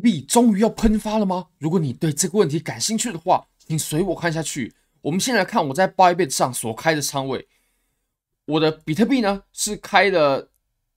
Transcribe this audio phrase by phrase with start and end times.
[0.00, 1.46] 币终于要喷发了吗？
[1.58, 4.72] 如果你对这个问题感兴趣的话，请随我看下去。
[5.00, 7.46] 我们先来看我在 Bybit 上所开的仓位。
[8.44, 10.50] 我的比特币呢是开了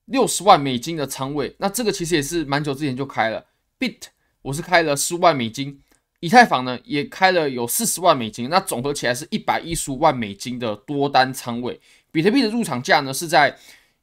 [0.06, 3.46] 六十万美金的仓位，那这个其实也是蛮久之前就开了。
[3.80, 4.08] Bit
[4.42, 5.80] 我是开了十五万美金，
[6.20, 11.80] 以太坊呢也开了有四十万美金，那总合起来是一百一十五万美金的多单仓位。
[12.12, 13.56] 比特币的入场价呢是在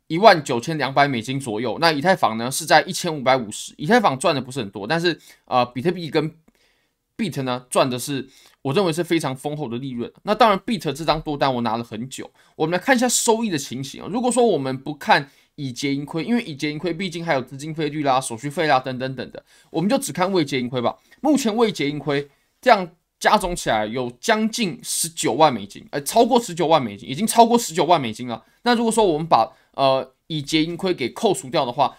[0.09, 3.75] 一万九千两百美金左右，那以太坊呢是在一千五百五十。
[3.77, 6.32] 以太坊赚的不是很多，但是呃，比特币跟
[7.16, 8.28] Bit 呢赚的是
[8.62, 10.12] 我认为是非常丰厚的利润。
[10.23, 12.30] 那当然，Bit 这张多单我拿了很久。
[12.55, 14.09] 我们来看一下收益的情形啊。
[14.11, 20.97] 如果说我们不看已结盈亏，因为已结盈亏毕竟还有资金费率啦、手续费啦等等等的，我们就只看未结盈亏吧。
[21.23, 22.28] 目前未结盈亏
[22.61, 22.86] 这样
[23.19, 28.45] 加总起来有将近十九万美金，呃，超过十九万美金，已经超过十九万美金了。
[28.62, 31.97] 那如果说我们把呃已结盈亏给扣除掉的话，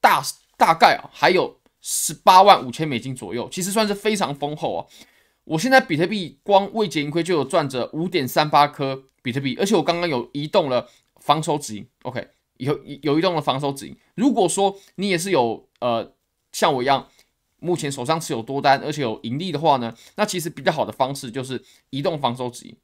[0.00, 0.22] 大
[0.58, 4.86] 大概啊还有十八万五千美金左右，其实算是非常丰厚啊。
[5.44, 13.96] 我现在比特币光未结盈亏就有赚着五点三八颗比特币，而且我刚刚有移动了防守止盈，OK，有有移动了防守止盈。
[14.14, 16.12] 如果说你也是有呃
[16.52, 17.08] 像我一样，
[17.58, 22.76] 目前手上持有多单而且有盈利的话呢，那其实比较好的方式就是移动防守止盈，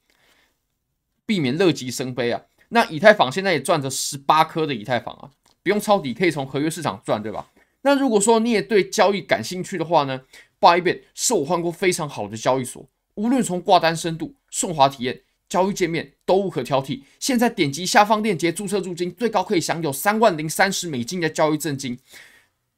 [1.27, 2.43] 避免乐极生悲啊。
[2.71, 5.31] 那以太坊现在也赚着十八颗的以太坊啊，
[5.63, 7.51] 不用抄底可以从合约市场赚，对吧？
[7.83, 10.23] 那如果说你也对交易感兴趣的话呢
[10.61, 17.03] ？Bybit 是我换过非常好的交易所，无论从挂单深度、顺滑体验、交易界面都无可挑剔。
[17.21, 21.97] 现在点击下方链接注册入金，最高可以享有三万零三十美金的交易赠金。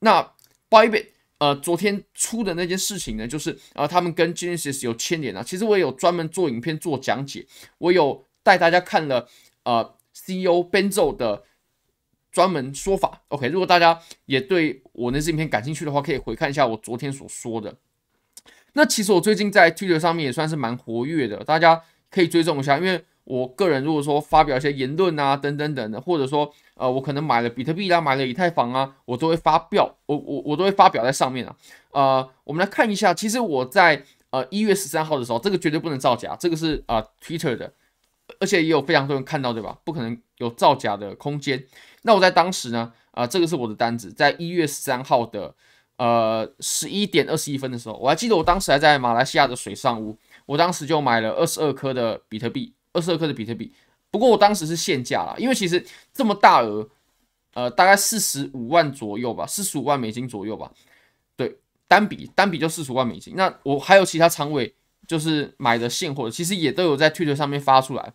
[0.01, 0.33] 那
[0.69, 1.07] Bybit
[1.39, 5.43] 呃，昨天出的那件事情呢，就是呃，他们跟 Genesis 有牵连啊。
[5.43, 7.47] 其实我也有专门做影片做讲解，
[7.79, 9.27] 我有带大家看了
[9.71, 11.45] 呃 CEO Benzo 的。
[12.33, 13.49] 专门说法，OK。
[13.49, 17.75] 如果大家也对我那支影片感兴趣的话，可以回看一下我昨天所说的。
[18.75, 22.79] 那其实我最近在 Twitter 上面也算是蛮活跃的，大家可以追踪一下。
[22.79, 31.57] 因为我个人如果说发表一些言论啊，等等等的，或者说呃，我可能买了比特币啊，买了以太坊啊，我都会发表，我我我都会发表在上面啊。
[31.91, 37.73] 呃，我们来看一下，其实我在呃一月十三号的时候，这个绝对不能造假，这个是啊、呃、Twitter 的，
[38.41, 39.79] 而且也有非常多人看到，对吧？
[39.85, 41.65] 不可能有造假的空间。
[42.03, 45.55] 那我在当时呢，啊、呃，这个是我的单子，在一月十三号的
[45.99, 53.73] 呃十一点二十一分的时候，我还记得我当时还在马来西亚的水上屋，我当时就买了二十二颗的比特币，二十二颗的比特币。
[54.11, 56.89] 不过我当时是现价啦，因为其实这么大额，
[57.53, 60.73] 呃，大概四十五万左右吧，四十五万美金左右吧。
[61.37, 63.35] 对，单笔单笔就四十五万美金。
[63.37, 64.75] 那我还有其他仓位，
[65.07, 68.15] 就是买的现货，其实也都有在 Twitter 上面发出来。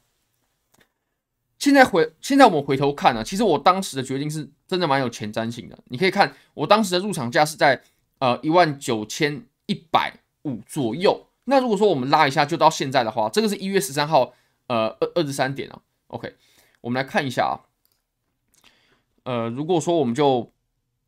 [1.66, 5.76] 现在回，现在我们回头看、啊，其实我当时的决定是真的蛮有前瞻性的。
[5.86, 7.82] 你可以看我当时的入场价是在
[8.20, 11.26] 呃一万九千一百五左右。
[11.46, 14.32] 那如果说我们拉一下，就到现在的话，这个是一月十三号
[14.68, 15.82] 呃二二十三点啊。
[16.10, 16.36] OK，
[16.82, 17.66] 我们来看一下啊。
[19.24, 20.52] 呃，如果说我们就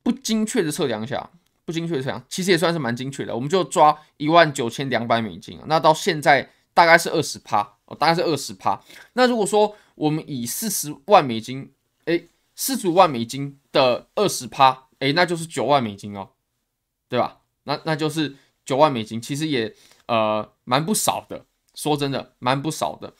[0.01, 1.29] 不精确的测量一下，
[1.65, 3.35] 不精确的测量，其实也算是蛮精确的。
[3.35, 8.81] 我们就抓一万九千两百美金啊，那到现在大概是二十趴哦，大概是二十趴。
[9.13, 11.73] 那如果说我们以四十万美金，
[12.05, 12.23] 哎，
[12.55, 16.29] 四十五万美金的二十趴，哎，那就是九万美金哦，
[17.09, 17.41] 对吧？
[17.63, 19.73] 那那就是九万美金，其实也
[20.05, 21.45] 呃蛮不少的。
[21.73, 23.13] 说真的，蛮不少的。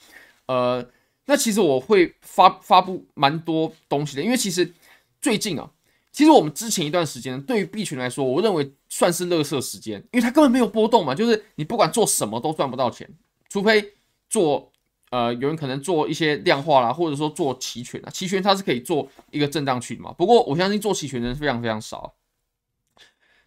[0.46, 0.88] 呃，
[1.26, 4.72] 那其实我会发发布蛮多东西的，因为其实
[5.20, 5.72] 最近啊，
[6.12, 13.10] 其实我们之前一段时间对于币圈来说，我认为算是垃圾时间，因为它根本没有波动嘛，就是你不管做什么都赚不到钱，
[13.50, 13.94] 除非
[14.30, 14.72] 做。
[15.10, 20.12] 呃，有人可能做一些量化啦，或者说做期权啊，期权它是可以做一个震荡区的嘛。
[20.14, 22.14] 不过我相信做期权的人非常非常少。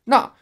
[0.05, 0.33] 那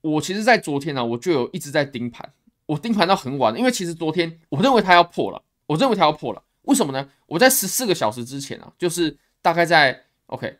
[0.00, 2.32] 我其实，在昨天呢、我就有一直在盯盘，
[2.66, 6.42] 我盯盘到很晚，因为其实昨天我认为它要破了，我认为它要破了。
[6.62, 7.08] 为什么呢？
[7.26, 10.58] 我在十四个小时之前啊，就是大概在 OK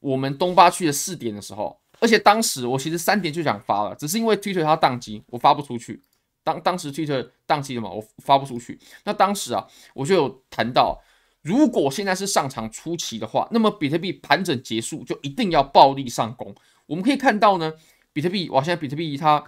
[0.00, 6.02] 我们东八区的四点的时候，而且当时我其实三点就想发了，只是因为 Twitter 它宕机，我发不出去。
[6.44, 8.78] 当当时 Twitter 宕机了嘛，我发不出去。
[9.04, 11.02] 那当时啊，我就有谈到，
[11.40, 16.54] 如果现在是上场初期的话，那么比特币盘整结束就一定要暴力上攻。
[16.84, 17.72] 我们可以看到呢，
[18.12, 19.42] 比特币哇，现在比特币它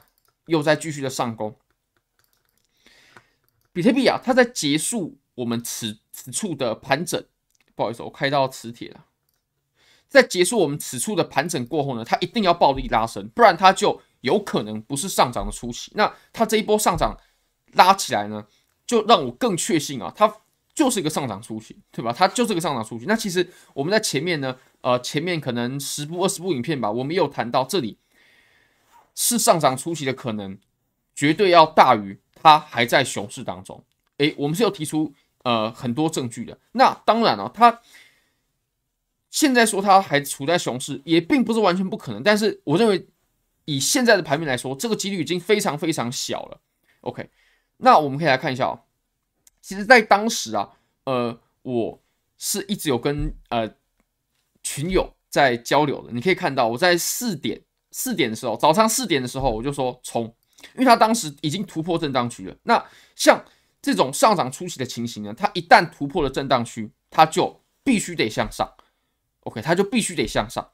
[0.47, 1.55] 又在继续的上攻。
[3.75, 7.23] 比特币啊，它在结束我们此此处的盘整，
[7.75, 9.05] 不好意思，我开到磁铁了。
[10.09, 14.01] 在结束我们此处的盘整过后呢，它一定要暴力拉升，不然它就。
[14.21, 17.17] 有可能不是上涨的初期，那它这一波上涨
[17.73, 18.47] 拉起来呢，
[18.87, 20.33] 就让我更确信啊，它
[20.75, 22.13] 就是一个上涨初期，对吧？
[22.13, 23.07] 它就是个上涨初期。
[23.07, 27.99] 那其实我们在前面呢，呃，前面可能十部二十部影片吧，我们有谈到这里
[29.15, 30.59] 是上涨初期的可能，
[31.15, 33.83] 绝对要大于它还在熊市当中。
[34.19, 35.15] 诶，我们是有提出
[35.45, 36.59] 呃很多证据的。
[36.73, 37.81] 那当然了、哦，它
[39.31, 42.23] 现在说它还处在熊市，也并不是完全不可能。
[42.23, 43.07] 但是我认为，
[43.67, 46.61] 以现在的盘面来说，这个几率已经非常非常小了。
[47.03, 47.29] OK，
[47.77, 48.81] 那我们可以来看一下哦。
[49.61, 50.71] 其实，在当时啊，
[51.05, 52.03] 呃，我
[52.39, 53.69] 是一直有跟呃
[54.63, 56.13] 群友在交流的。
[56.13, 57.61] 你可以看到，我在四点
[57.91, 60.25] 四点的时候，早上四点的时候，我就说冲，
[60.75, 62.57] 因为他当时已经突破震荡区了。
[62.63, 62.85] 那
[63.15, 63.45] 像
[63.83, 68.73] 这种上涨初期的情形呢，它一旦突破了震荡区，它就必须得向上。
[69.41, 70.73] OK，它就必须得向上。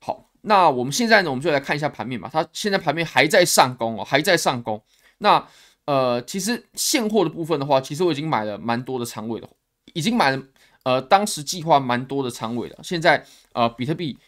[0.00, 2.28] 好，那我们现在呢，我们就来看一下盘面吧。
[2.32, 4.82] 它现在盘面还在上攻哦，还在上攻。
[5.18, 5.46] 那
[5.84, 9.48] 呃，其实现货的部分的话，其实我已经买了蛮多的仓位了，
[9.94, 10.42] 已经买了
[10.82, 12.78] 呃，当时计划蛮多的仓位了。
[12.82, 14.18] 现在呃，比特币，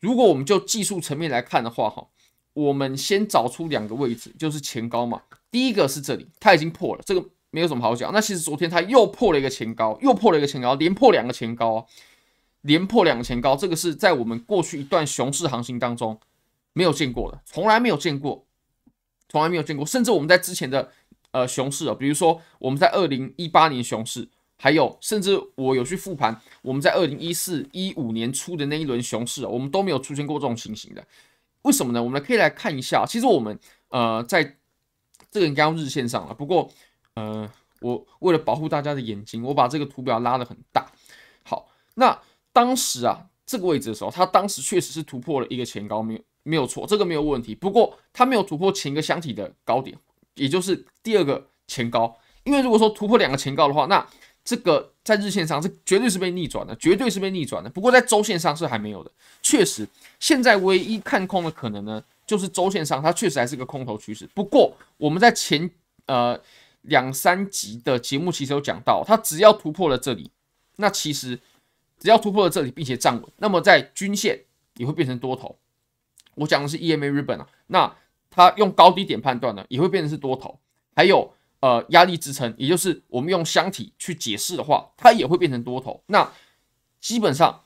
[0.00, 2.06] 如果我们就技术层面来看的话，哈，
[2.52, 5.22] 我们先找出两个位置，就是前高嘛。
[5.50, 8.12] 第一个是这里，它已经破了，这个没有什么好讲。
[8.12, 11.86] 那其实昨天它又破了一个前高，又破了一个前高，连破两个前高，
[12.62, 16.18] 连破两个前高，这个是在我们过去一段熊市行情当中
[16.72, 18.46] 没有见过的，从来没有见过。
[19.32, 20.90] 从来没有见过，甚至我们在之前的
[21.30, 31.06] 呃熊市啊，比如说我们在二零一八年熊市，还有甚至我有去复盘，我们在二零一四一五年初的那一轮熊市啊，我们都没有出现过这种情形的。
[31.62, 32.02] 为什么呢？
[32.02, 33.56] 我们可以来看一下，其实我们
[33.90, 34.56] 呃在
[35.30, 36.68] 这个应该用日线上了，不过
[37.14, 37.48] 呃
[37.80, 40.90] 我为了保护大家的眼睛，我把这个图表拉得很大。
[41.44, 42.20] 好，那
[42.52, 46.20] 当时啊这个位置的时候，它当时确实是突破了一个前高，没有。
[46.42, 47.54] 没有错，这个没有问题。
[47.54, 49.94] 不过它没有突破前一个箱体的高点，
[50.36, 52.16] 也就是第二个前高。
[52.44, 54.04] 因为如果说突破两个前高的话，那
[54.42, 57.68] 这个在日线上是绝对是被逆转的，绝对是被逆转的。
[57.68, 59.10] 不过在周线上是还没有的。
[59.42, 59.86] 确实，
[60.18, 64.26] 现在唯一看空的可能呢，就是周线上它确实还是个空头趋势。
[64.34, 65.70] 不过我们在前
[66.06, 66.40] 呃
[66.82, 70.30] 两三集的节目其实有讲到，它只要突破了这里，
[70.76, 71.38] 那其实
[72.00, 74.40] 只要突破了这里并且站稳，那么在均线
[74.74, 75.56] 也会变成多头。
[76.34, 77.94] 我讲的是 EMA 日本啊，那
[78.30, 80.58] 它用高低点判断呢，也会变成是多头。
[80.96, 86.02] 还有呃压力支撑，也就是我们用箱体去解释的话，它也会变成多头。
[86.06, 86.32] 那
[87.00, 87.64] 基本上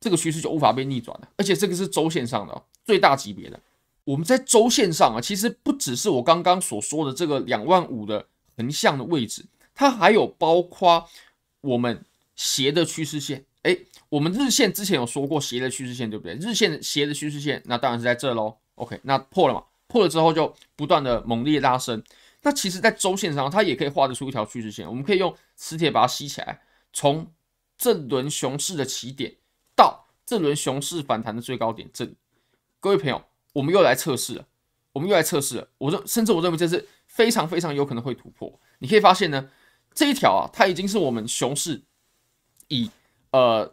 [0.00, 3.60] 这个趋势就无法被逆转了，而且这个是周线上的、最大级别的。
[4.04, 8.26] 我们在周线上啊，其实不只是我刚刚所说的这个两万五的
[8.56, 9.44] 横向的位置，
[9.74, 11.06] 它还有包括
[11.60, 12.04] 我们
[12.38, 13.44] 斜的趋势线。
[13.62, 13.76] 哎，
[14.08, 16.34] 我们日线之前有说过斜的趋势线，对不对？
[16.36, 18.56] 日线斜的趋势线，那当然是在这喽。
[18.76, 19.64] OK，那破了嘛？
[19.88, 22.00] 破了之后就不断的猛烈拉升。
[22.42, 24.88] 那其实，在周线上，它也可以画得出一条趋势线。
[24.88, 26.60] 我们可以用磁铁把它吸起来，
[26.92, 27.26] 从
[27.76, 29.34] 这轮熊市的起点
[29.74, 32.14] 到这轮熊市反弹的最高点这里。
[32.78, 33.24] 各位朋友，
[33.54, 34.46] 我们又来测试了，
[34.92, 35.68] 我们又来测试了。
[35.78, 38.60] 我认，甚至我认为这是非常非常有可能会突破。
[38.78, 39.50] 你可以发现呢，
[39.92, 41.82] 这一条啊，它已经是我们熊市
[42.68, 42.90] 以
[43.30, 43.70] 呃，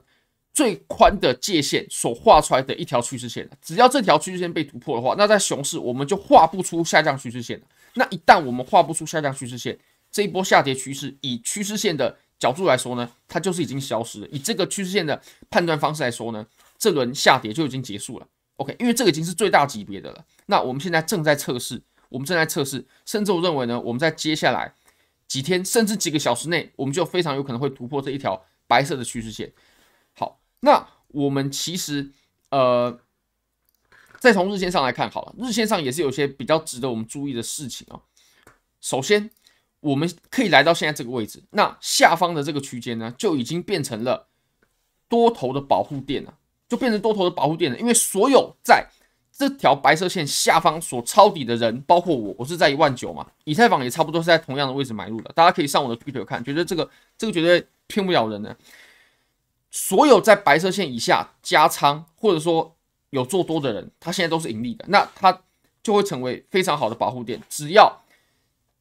[0.54, 7.62] 最宽的界限所画出来的一条趋势线，只要这条趋势线被突破的话，那在熊市我们就画不出下降趋势线。
[7.94, 9.78] 那一旦我们画不出下降趋势线，
[10.12, 14.28] 这一波下跌趋势以趋势线的角度来说呢，它就是已经消失了。
[14.30, 16.46] 以这个趋势线的判断方式来说呢，
[16.78, 18.28] 这轮下跌就已经结束了。
[18.58, 20.26] OK，因为这个已经是最大级别的了。
[20.48, 24.74] 那我们现在正在测试，我们正在测试，甚至我认为呢，我们在接下来
[25.28, 28.46] 几天甚至几个小时内，我们就非常有可能会突破这一条。
[28.68, 29.52] 白色的趋势线，
[30.14, 32.12] 好，那我们其实
[32.50, 33.00] 呃，
[34.20, 38.02] 再从日线上来看好了，日线上也是有些比较值得我们注意的事情啊。
[38.82, 39.30] 首先，
[39.80, 44.28] 我们可以来到现在这个位置，那下方的这个区间呢，就已经变成了
[45.08, 48.88] 多头的保护垫了，就变成多头的保护垫了，因为所有在
[49.32, 58.56] 这条白色线下方所抄底的人，包括我，我是在一万九嘛，以太坊也差不多是在同样的位置买入的，大家可以上我的 Twitter 看，觉得这个这个绝对骗不了人的。
[59.72, 62.76] 所有在白色线以下加仓或者说
[63.10, 65.42] 有做多的人，他现在都是盈利的，那他
[65.84, 67.42] 就会成为非常好的保护点。
[67.50, 68.02] 只要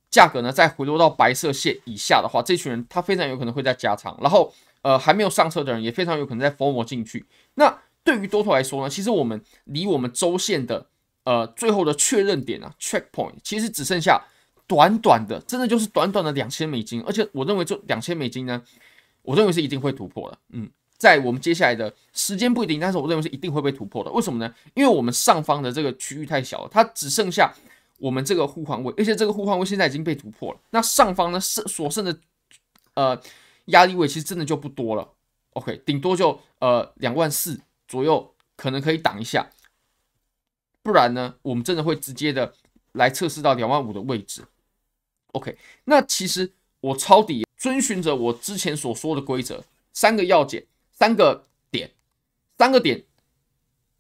[0.09, 7.27] 价格呢再回落到白色线以下的话，这群人他非常有可能会再加仓，然后呃还没有上车的人也非常有可能再 FOMO 进去。
[7.55, 10.87] 那对于多头来说呢，其实我们离我们周线的
[11.25, 14.23] 呃最后的确认点啊，checkpoint，其实只剩下
[14.69, 18.63] 短短的，真的就是短短的两千美金，而且我认为这两千美金呢，
[19.25, 20.39] 我认为是一定会突破的。
[20.51, 24.13] 嗯，在我们接下来的时间不一定，但是我认为是一定会被突破的。
[24.13, 24.55] 为什么呢？
[24.75, 27.53] 因为我们上方的这个区域太小了，它只剩下
[27.99, 30.61] 我们这个互换位，而且这个互换位现在已经被突破了。
[30.71, 32.17] 那上方呢，剩所剩的
[32.95, 33.21] 呃
[33.67, 35.09] 压力位其实真的就不多了。
[35.55, 37.61] OK，顶多就呃两万四。
[37.87, 39.51] 左右可能可以挡一下，
[40.83, 42.55] 不然呢，我们真的会直接的
[42.93, 44.43] 来测试到两万五的位置。
[45.33, 46.51] OK，那其实
[46.81, 51.91] 我抄底遵循着我之前所说的规则，三个要件，三个点，
[52.59, 53.03] 三个点，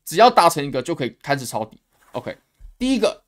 [0.04, 1.80] 只要达成一个就可以开始抄底。
[2.12, 2.36] OK，
[2.76, 3.22] 第一个，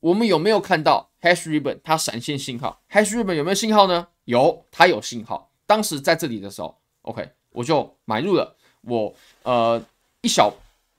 [0.00, 4.08] 我们有没有看到 Hash Ribbon 它闪现信号？Hash Ribbon 有没有信号呢？
[4.24, 5.48] 有，它有信号。
[5.64, 8.56] 当时在这里的时候，OK，我就买入了。
[8.80, 9.80] 我呃
[10.22, 10.52] 一小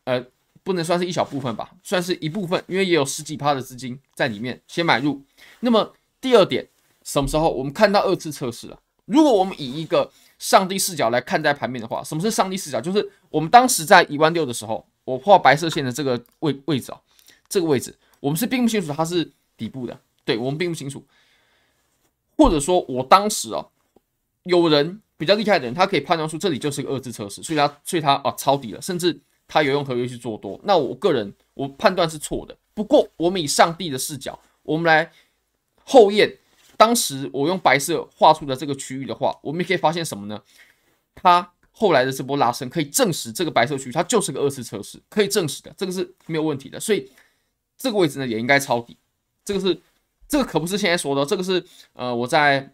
[0.05, 0.25] 呃
[0.63, 5.21] 不能算是一小部分吧，算是一部分，因为也有十几趴的资金在里面先买入。
[5.59, 6.65] 那么第二点，
[7.10, 8.80] 什么时候我们看到二次测试了？
[9.06, 12.80] 如果我们以一个上帝视角来看待盘面的话，什么是上帝视角？
[12.80, 17.01] 就是我们当时在一万六的时候，我画白色线的这个位位置啊，
[17.48, 21.04] 这个位置我们是并不清楚它是底部的，对，我们并不清楚，
[22.38, 23.66] 或者说我当时啊，
[24.44, 25.01] 有人。
[25.20, 30.58] 比较厉害的人，他可以判断出这里就是个二次测试，所以他所以他啊抄底了，甚至他有用合约去做多。
[30.63, 32.56] 那我个人我判断是错的。
[32.74, 35.12] 不过我们以上帝的视角，我们来
[35.84, 36.34] 后验
[36.79, 40.41] 当时我用白色画出的这个区域的话，我们也可以发现什么呢？
[41.13, 46.79] 它后来的这波拉升可以证实这个白色区域它就是个二次测试，可以证实的，这个是没有问题的。
[46.79, 47.12] 所以
[47.77, 48.98] 这个位置呢也应该抄底。
[49.43, 49.77] 这个是
[50.29, 52.74] 这个可不是现在说的，这个是呃我在。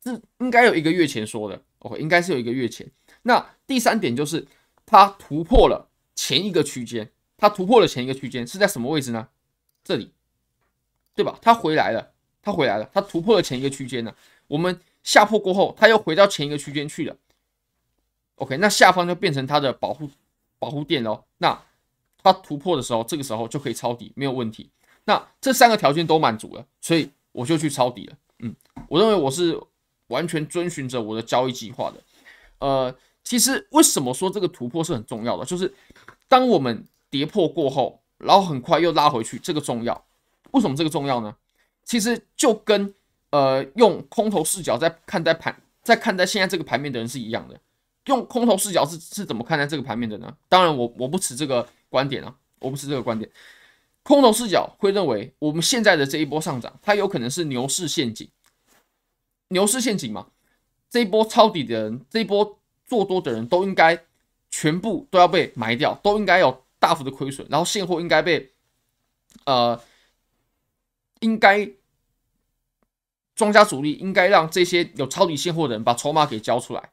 [0.00, 2.88] 这应该有一个月前说的，OK，应该是有一个月前。
[3.22, 4.46] 那第三点就是
[4.86, 9.26] 它突破了前一个区间，它突破了前一个区间是在什么位置呢？
[9.82, 10.12] 这里，
[11.16, 11.36] 对吧？
[11.42, 12.12] 它回来了，
[12.48, 14.14] 它回来了，它突破了前一个区间呢。
[14.46, 17.16] 我们下破过后，它又回到前一个区间去了。
[18.36, 20.08] OK，那下方就变成它的保护
[20.58, 21.24] 保护垫喽。
[21.38, 21.60] 那
[22.22, 24.70] 它突破的时候，这个时候就可以抄底，没有问题。
[25.04, 28.16] 那这三个条件都满足了，所以我就去抄底了。
[28.38, 28.54] 嗯，
[28.88, 29.60] 我认为我是。
[30.08, 32.02] 完全遵循着我的交易计划的，
[32.60, 35.44] 呃，其实为什么说这个突破是很重要的？
[35.44, 35.70] 就是
[36.28, 40.06] 当我们跌破过后，然后很快又拉回去，这个重要。
[40.52, 41.36] 为什么这个重要呢？
[41.88, 42.94] 其实就跟
[43.30, 47.58] 呃用空头视角在看待盘，在看待现在这个盘面的人是一样的。
[48.04, 50.36] 用空头视角是是怎么看待这个盘面的呢？
[50.50, 53.30] 当然我，我不持这个观点啊，我不持这个观点。
[54.02, 58.28] 空头视角会认为我们现在的这一波上涨，它有可能是牛市陷阱。
[59.48, 60.26] 牛市陷阱嘛，
[60.90, 63.98] 这一波抄底的人，这一波做多的人都应该
[64.50, 68.50] 全部都要被埋掉，都应该有大幅的亏损，然后现货应该被
[69.44, 69.78] 呃，
[71.20, 71.68] 应该
[73.38, 76.90] 庄家主力应该让这些有抄底现货的人把筹码给交出来，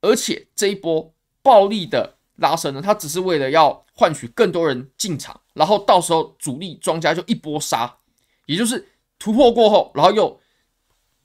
[0.00, 7.96] 而且这一波暴力的拉升呢，它只是为了要换取更多人进场，然后到时候主力庄家就一波杀，
[8.44, 8.86] 也就是
[9.18, 10.40] 突破过后，然后又。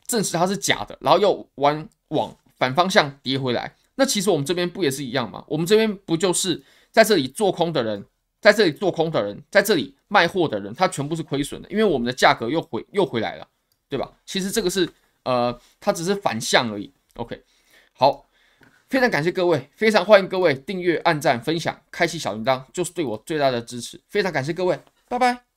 [0.07, 3.74] 证实它是假的，然后又往往反方向跌回来。
[3.95, 5.41] 那其实我们这边不也是一样吗？
[5.48, 8.05] 我们这边不就是在这里做空的人，
[8.41, 13.48] 在这里做空的人，在这里卖货的人，他全部是亏损的，因为我们的价格又回又回来了，
[13.91, 14.10] 对吧？
[14.25, 14.89] 其实这个是
[15.24, 16.89] 呃，它只是反向而已。
[17.15, 17.43] OK，
[17.91, 18.25] 好，
[18.88, 24.00] 非常感谢各位，非常欢迎各位订阅、按赞、分享、开启小铃铛，就是对我最大的支持。
[24.07, 24.79] 非常感谢各位，
[25.10, 25.50] 拜拜。